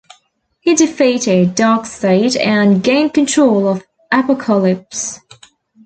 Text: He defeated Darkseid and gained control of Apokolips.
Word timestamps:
He 0.61 0.73
defeated 0.73 1.55
Darkseid 1.55 2.35
and 2.43 2.81
gained 2.81 3.13
control 3.13 3.67
of 3.67 3.83
Apokolips. 4.11 5.19